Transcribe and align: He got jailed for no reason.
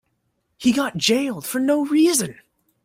He 0.57 0.71
got 0.71 0.97
jailed 0.97 1.45
for 1.45 1.59
no 1.59 1.85
reason. 1.85 2.39